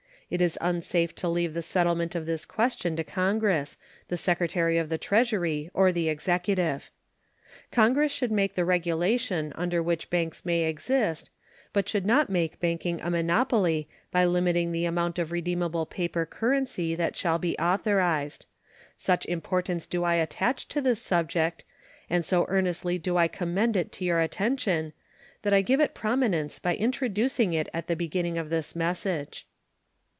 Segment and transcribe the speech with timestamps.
[0.33, 3.75] It is unsafe to leave the settlement of this question to Congress,
[4.07, 6.89] the Secretary of the Treasury, or the Executive.
[7.69, 11.29] Congress should make the regulation under which banks may exist,
[11.73, 16.95] but should not make banking a monopoly by limiting the amount of redeemable paper currency
[16.95, 18.45] that shall be authorized.
[18.95, 21.65] Such importance do I attach to this subject,
[22.09, 24.93] and so earnestly do I commend it to your attention,
[25.41, 29.45] that I give it prominence by introducing it at the beginning of this message.